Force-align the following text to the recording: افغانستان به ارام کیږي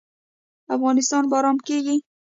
افغانستان 0.75 1.23
به 1.29 1.35
ارام 1.39 1.57
کیږي 1.67 1.97